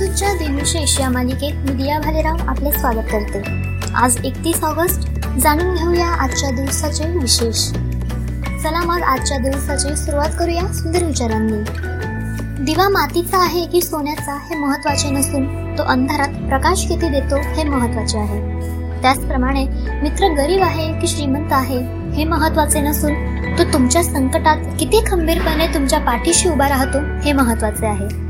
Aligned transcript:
विशेष 0.00 1.00
या 1.00 1.10
मालिकेत 1.10 1.54
मी 1.54 1.82
दिया 1.82 1.98
भालेराव 1.98 2.36
आपले 2.48 2.72
स्वागत 2.72 3.06
करते. 3.12 3.38
आज 3.94 4.16
एकतीस 4.24 4.64
ऑगस्ट 4.64 5.08
जाणून 5.38 5.74
घेऊया 5.74 6.06
आजच्या 6.06 6.50
दिवसाचे 6.50 7.18
विशेष. 7.18 7.70
चला 8.62 8.80
मग 8.80 9.02
आजच्या 9.02 9.38
दिवसाची 9.38 9.96
सुरुवात 9.96 10.28
करूया 10.38 10.72
सुंदर 10.72 11.04
विचारांनी. 11.04 11.62
दिवा 12.64 12.88
मातीचा 12.88 13.38
आहे 13.38 13.66
की 13.66 13.82
सोन्याचा 13.82 14.34
हे 14.34 14.56
महत्त्वाचे 14.56 15.10
नसून 15.10 15.78
तो 15.78 15.82
अंधारात 15.82 16.28
प्रकाश 16.28 16.86
किती 16.88 17.08
देतो 17.08 17.36
हे 17.36 17.64
महत्त्वाचे 17.64 18.18
आहे. 18.18 18.40
त्याचप्रमाणे 19.02 19.64
मित्र 20.02 20.28
गरीब 20.28 20.62
आहे 20.62 21.00
की 21.00 21.06
श्रीमंत 21.06 21.52
आहे 21.52 21.78
हे 22.12 22.24
महत्त्वाचे 22.24 22.80
नसून 22.80 23.14
तो 23.58 23.72
तुमच्या 23.72 24.02
संकटात 24.02 24.56
किती 24.78 25.00
खंबीरपणे 25.06 25.66
तुमच्या 25.66 25.98
पाठीशी 25.98 26.48
उभा 26.48 26.68
राहतो 26.68 26.98
हे 27.22 27.32
महत्त्वाचे 27.32 27.86
आहे. 27.86 28.25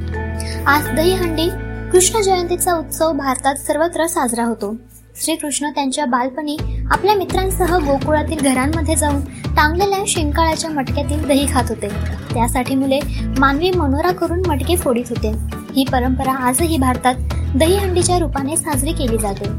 आज 0.66 0.88
दहीहंडी 0.96 1.48
कृष्ण 1.92 2.20
जयंतीचा 2.20 2.74
उत्सव 2.74 3.12
भारतात 3.12 3.54
सर्वत्र 3.56 4.06
साजरा 4.06 4.44
होतो. 4.44 4.74
श्रीकृष्ण 5.22 5.70
त्यांच्या 5.70 6.04
बालपणी 6.04 6.56
आपल्या 6.90 7.14
मित्रांसह 7.14 7.76
गोकुळातील 7.76 8.38
घरांमध्ये 8.40 8.96
जाऊन 8.96 9.20
टांगलेल्या 9.56 9.98
शिंकाळ्याच्या 10.06 10.70
मटक्यातील 10.70 11.26
दही 11.28 11.46
खात 11.52 11.64
होते. 11.68 11.88
त्यासाठी 12.34 12.74
मुले 12.74 12.98
मानवी 13.38 13.70
मनोरा 13.70 14.10
करून 14.10 14.42
मटके 14.46 14.76
फोडीत 14.76 15.04
होते. 15.10 15.32
ही 15.76 15.84
परंपरा 15.84 16.32
आजही 16.48 16.76
भारतात 16.76 17.14
दहीहंडीच्या 17.56 18.18
रूपाने 18.18 18.56
साजरी 18.56 18.92
केली 18.92 19.18
जाते. 19.18 19.50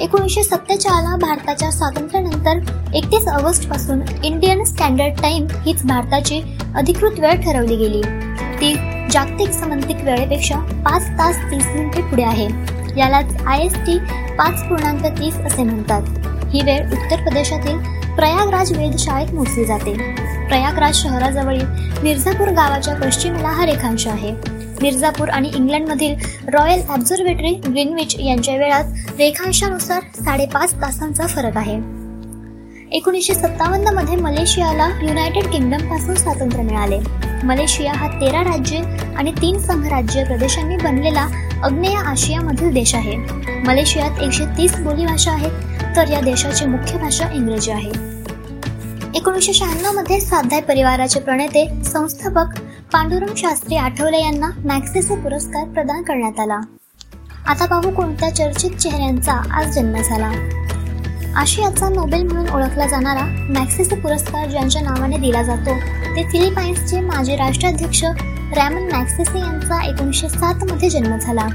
एकोणीसशे 0.00 0.42
सत्तेचाळला 0.42 1.16
भारताच्या 1.16 1.70
स्वातंत्र्यानंतर 1.70 2.58
एकतीस 2.94 3.28
ऑगस्टपासून 3.28 4.00
इंडियन 4.24 4.64
स्टँडर्ड 4.64 5.20
टाइम 5.22 5.46
हीच 5.66 5.84
भारताची 5.86 6.40
अधिकृत 6.76 7.20
वेळ 7.20 7.40
ठरवली 7.42 7.76
गेली. 7.76 8.02
ती 8.60 8.74
जागतिक 9.10 9.50
समंतिक 9.50 9.96
वेळेपेक्षा 10.04 10.58
पाच 10.84 11.08
तास 11.18 11.36
तीस 11.50 11.66
मिनिटे 11.66 12.02
पुढे 12.02 12.22
आहे. 12.22 12.48
यालाच 12.98 13.42
आय 13.46 13.60
एस 13.60 13.74
टी 13.76 13.98
पाच 14.38 14.62
पूर्णांक 14.68 15.06
तीस 15.18 15.36
असे 15.36 15.62
म्हणतात. 15.62 16.02
ही 16.52 16.60
वेळ 16.60 16.92
उत्तर 16.92 17.16
प्रदेशातील 17.16 17.78
प्रयागराज 18.16 18.72
वेधशाळेत 18.72 19.34
मोजली 19.34 19.64
जाते. 19.64 19.92
प्रयागराज 20.48 20.94
शहराजवळील 20.94 21.64
मिर्झापूर 22.02 22.48
गावाच्या 22.48 22.94
पश्चिमेला 22.94 23.48
हा 23.48 23.66
रेखांश 23.66 24.06
आहे. 24.06 24.32
मिर्झापूर 24.82 25.28
आणि 25.28 25.50
इंग्लंडमधील 25.54 26.14
रॉयल 26.48 26.82
ऑब्झर्वेटरी 26.88 27.54
ग्रीनविच 27.66 28.16
यांच्या 28.20 28.56
वेळात 28.56 28.84
रेखांशानुसार 29.18 30.02
साडेपाच 30.24 30.74
तासांचा 30.74 31.26
फरक 31.26 31.56
आहे. 31.56 32.05
एकोणीसशे 32.92 33.34
सत्तावन्नमध्ये 33.34 34.16
मलेशियाला 34.16 34.88
युनायटेड 35.02 35.46
किंगडमपासून 35.46 36.14
स्वातंत्र्य 36.14 36.62
मिळाले. 36.62 36.98
मलेशिया 37.44 37.92
हा 37.92 38.08
तेरा 38.08 38.40
राज्ये 38.40 38.80
आणि 39.16 39.32
तीन 39.32 39.58
संघराज्य 39.58 40.24
प्रदेशांनी 40.24 40.76
बनलेला 40.76 41.28
अग्नेय 41.62 41.94
आशियामधील 41.94 42.72
देश 42.72 42.94
आहे. 42.94 43.16
मलेशियात 43.66 44.20
एकशे 44.20 44.44
तीस 44.44 44.76
बोलीभाषा 44.76 45.32
आहेत 45.32 45.96
तर 45.96 46.10
या 46.10 46.20
देशाची 46.20 46.66
मुख्य 46.66 46.98
भाषा 46.98 47.32
इंग्रजी 47.32 47.70
आहे. 47.70 47.90
एकोणीसशे 49.14 49.52
शहाण्णवमध्ये 49.52 50.20
स्वाध्याय 50.20 50.60
परिवाराचे 50.60 51.20
प्रणेते 51.20 51.84
संस्थापक 51.84 52.60
पांडुरंग 52.92 53.34
शास्त्री 53.36 53.76
आठवले 53.76 54.20
यांना 54.20 54.50
मॅक्सेसे 54.64 55.16
पुरस्कार 55.16 55.64
प्रदान 55.64 56.02
करण्यात 56.02 56.40
आला. 56.40 56.60
आता 57.46 57.66
पाहू 57.66 57.90
कोणत्या 57.90 58.34
चर्चित 58.34 58.70
चेहऱ्यांचा 58.70 59.32
आज 59.32 59.74
जन्म 59.74 59.96
झाला. 59.96 60.32
आशियाचा 61.36 61.88
नोबेल 61.88 62.22
म्हणून 62.22 62.48
ओळखला 62.48 62.86
जाणारा 62.86 63.24
मॅक्सिस 63.58 63.88
पुरस्कार 63.88 64.48
ज्यांच्या 64.48 64.82
नावाने 64.82 65.16
दिला 65.16 65.42
जातो. 65.42 65.74
ते 66.16 66.22
फिलिपाईन्सचे 66.22 67.00
माजी 67.00 67.36
राष्ट्राध्यक्ष 67.36 68.04
रॅमन 68.56 68.88
मॅक्सिसे 68.92 69.38
यांचा 69.38 69.84
एकोणीसशे 69.84 70.28
सात 70.28 70.64
मध्ये 70.70 70.90
जन्म 70.90 71.16
झाला. 71.16 71.46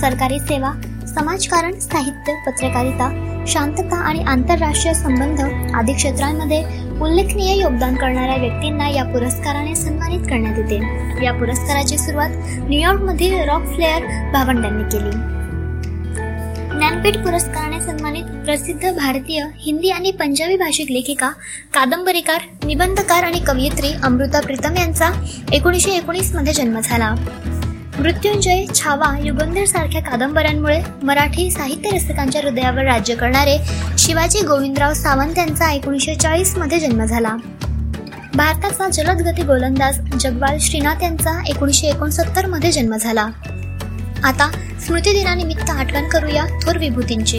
सरकारी 0.00 0.38
सेवा 0.38 0.72
समाजकारण 1.06 1.78
साहित्य 1.78 2.34
पत्रकारिता 2.46 3.10
शांतता 3.46 3.96
आणि 3.96 4.22
आंतरराष्ट्रीय 4.22 4.94
संबंध 4.94 5.40
आदी 5.74 5.92
क्षेत्रांमध्ये 5.92 6.64
उल्लेखनीय 7.00 7.60
योगदान 7.60 7.94
करणाऱ्या 7.94 8.36
व्यक्तींना 8.36 8.88
या 8.88 9.04
पुरस्काराने 9.04 9.74
सन्मानित 9.74 10.20
करण्यात 10.20 10.58
येते. 10.58 11.24
या 11.24 11.32
पुरस्काराची 11.32 11.98
सुरुवात 11.98 12.30
न्यूयॉर्कमधील 12.58 13.40
रॉक 13.40 13.66
फ्लेअर 13.66 14.32
भावंडांनी 14.32 14.84
केली. 14.84 15.35
ज्ञानपीठ 16.86 17.16
पुरस्काराने 17.16 17.80
सन्मानित 17.80 18.24
प्रसिद्ध 18.44 18.90
भारतीय 18.90 19.44
हिंदी 19.56 19.90
आणि 19.90 20.10
पंजाबी 20.10 20.56
भाषिक 20.56 20.90
लेखिका 20.90 21.28
कादंबरीकार 21.74 22.42
निबंधकार 22.64 23.24
आणि 23.24 23.38
कवयित्री 23.38 23.88
अमृता 24.02 24.40
प्रीतम 24.40 24.76
यांचा 24.76 25.10
एकोणीसशे 25.52 25.90
एकोणीसमध्ये 25.90 26.52
जन्म 26.52 26.80
झाला. 26.80 27.10
मृत्युंजय 27.98 28.64
छावा 28.74 29.18
युगंधर 29.18 29.64
सारख्या 29.64 30.02
कादंबऱ्यांमुळे 30.02 30.80
मराठी 31.02 31.50
साहित्य 31.50 31.96
रसिकांच्या 31.96 32.40
हृदयावर 32.40 32.84
राज्य 32.84 33.14
करणारे 33.14 33.58
शिवाजी 33.98 34.46
गोविंदराव 34.46 34.94
सावंत 34.94 35.38
यांचा 35.38 35.72
एकोणीसशे 35.72 36.14
चाळीसमध्ये 36.14 36.78
जन्म 36.78 37.04
झाला. 37.04 37.36
भारताचा 38.34 38.88
जलदगती 38.88 39.42
गोलंदाज 39.42 40.00
जगवाल 40.20 40.58
श्रीनाथ 40.60 41.02
यांचा 41.02 41.42
एकोणीसशे 41.46 41.86
एकोणसत्तरमध्ये 41.86 42.72
जन्म 42.72 42.96
झाला. 42.96 43.26
आता 44.26 44.50
स्मृतिदिनानिमित्त 44.80 45.70
आठवण 45.70 46.08
करूया 46.08 46.44
थोर 46.62 46.78
विभूतींची. 46.78 47.38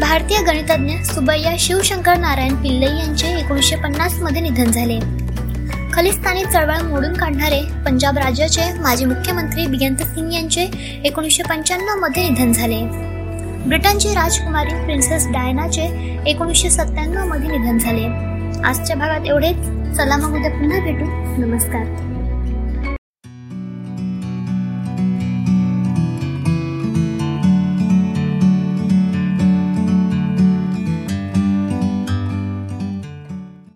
भारतीय 0.00 0.42
गणितज्ञ 0.42 1.02
सुबैया 1.04 1.52
शिवशंकर 1.58 2.16
नारायण 2.16 2.54
पिल्ले 2.54 2.86
यांचे 2.86 3.26
एकोणीसशे 3.26 3.76
पन्नासमध्ये 3.76 4.42
निधन 4.42 4.64
झाले. 4.64 4.98
खलिस्तानी 5.92 6.44
चळवळ 6.44 6.82
मोडून 6.82 7.12
काढणारे 7.12 7.60
पंजाब 7.86 8.18
राज्याचे 8.18 8.60
माजी 8.80 9.04
मुख्यमंत्री 9.04 9.66
बियंत 9.66 9.96
सिंग 9.96 10.32
यांचे 10.32 10.62
एकोणीसशे 11.04 11.42
पंच्याण्णवमध्ये 11.42 12.28
निधन 12.28 12.52
झाले. 12.52 12.82
ब्रिटनची 13.68 14.08
राजकुमारी 14.08 14.84
प्रिन्सेस 14.84 15.26
डायनाचे 15.28 16.16
एकोणीसशे 16.26 16.70
सत्त्याण्णवमध्ये 16.70 17.48
निधन 17.48 17.78
झाले. 17.78 18.04
आजच्या 18.64 18.96
भागात 18.96 19.20
एवढेच. 19.26 19.56
चला 19.96 20.16
मग 20.16 20.36
उद्या 20.36 20.50
पुन्हा 20.50 20.80
भेटू. 20.80 21.04
नमस्कार. 21.46 21.84